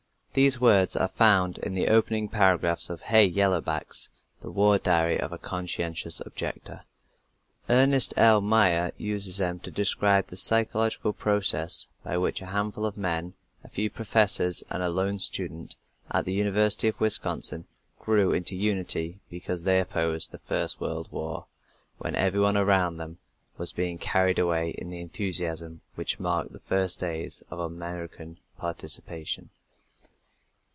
[0.33, 3.29] These words are found in the opening paragraphs of "Hey!
[3.29, 4.07] Yellowbacks!"
[4.39, 6.83] The War Diary of a Conscientious Objector.
[7.69, 12.95] Ernest L Meyer uses them to describe the psychological process by which a handful of
[12.95, 13.33] men
[13.65, 15.75] a few professors and a lone student
[16.09, 17.65] at the University of Wisconsin
[17.99, 21.47] grew into unity because they opposed the First World War,
[21.97, 23.17] when everyone around them
[23.57, 29.49] was being carried away in the enthusiasm which marked the first days of American participation.